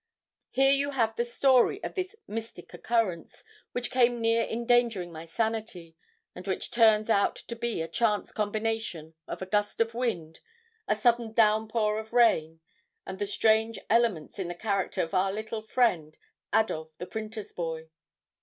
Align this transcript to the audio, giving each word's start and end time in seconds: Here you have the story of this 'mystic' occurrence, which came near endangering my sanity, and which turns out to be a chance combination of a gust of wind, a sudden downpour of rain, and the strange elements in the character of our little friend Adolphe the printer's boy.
Here 0.49 0.71
you 0.71 0.89
have 0.93 1.15
the 1.15 1.23
story 1.23 1.79
of 1.83 1.93
this 1.93 2.15
'mystic' 2.27 2.73
occurrence, 2.73 3.43
which 3.71 3.91
came 3.91 4.19
near 4.19 4.41
endangering 4.41 5.11
my 5.11 5.25
sanity, 5.25 5.95
and 6.33 6.47
which 6.47 6.71
turns 6.71 7.07
out 7.07 7.35
to 7.35 7.55
be 7.55 7.83
a 7.83 7.87
chance 7.87 8.31
combination 8.31 9.13
of 9.27 9.43
a 9.43 9.45
gust 9.45 9.79
of 9.79 9.93
wind, 9.93 10.39
a 10.87 10.95
sudden 10.95 11.33
downpour 11.33 11.99
of 11.99 12.13
rain, 12.13 12.61
and 13.05 13.19
the 13.19 13.27
strange 13.27 13.77
elements 13.91 14.39
in 14.39 14.47
the 14.47 14.55
character 14.55 15.03
of 15.03 15.13
our 15.13 15.31
little 15.31 15.61
friend 15.61 16.17
Adolphe 16.51 16.95
the 16.97 17.05
printer's 17.05 17.53
boy. 17.53 17.87